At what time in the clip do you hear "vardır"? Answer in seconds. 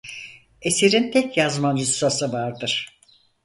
2.33-2.99